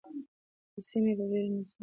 [0.73, 1.75] دا سیمي به بیرته زموږ شي.